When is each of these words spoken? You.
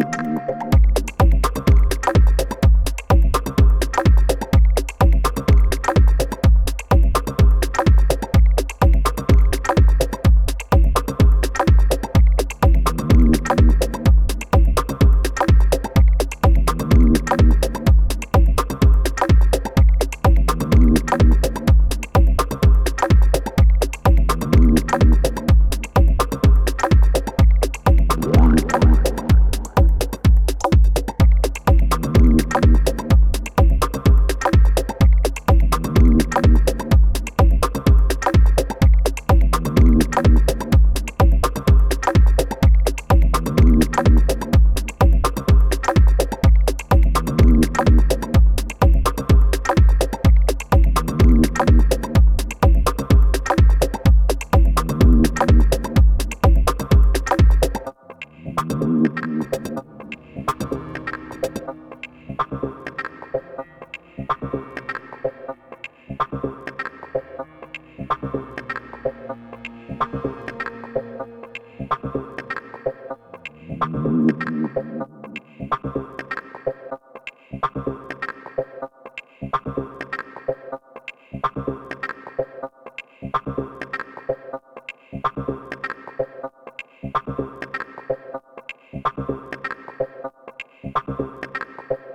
You. 0.00 0.99